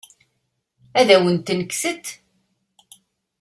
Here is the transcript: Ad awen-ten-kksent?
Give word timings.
Ad 0.99 1.09
awen-ten-kksent? 1.15 2.05